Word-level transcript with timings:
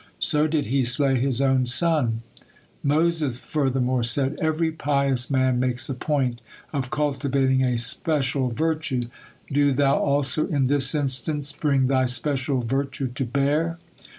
So 0.17 0.47
did 0.47 0.65
He 0.65 0.81
slay 0.81 1.19
His 1.19 1.41
own 1.41 1.67
son." 1.67 2.23
Moses 2.81 3.37
furthermore 3.37 4.01
said: 4.01 4.35
"Every 4.41 4.71
pious 4.71 5.29
man 5.29 5.59
makes 5.59 5.89
a 5.89 5.93
point 5.93 6.41
of 6.73 6.89
cultivating 6.89 7.63
a 7.63 7.77
special 7.77 8.49
virtue. 8.49 9.03
Do 9.53 9.71
Thou 9.73 9.95
also 9.99 10.47
in 10.47 10.65
this 10.65 10.95
instance 10.95 11.53
bring 11.53 11.85
Thy 11.85 12.05
special 12.05 12.61
virtue 12.61 13.09
to 13.09 13.25
bear." 13.25 13.77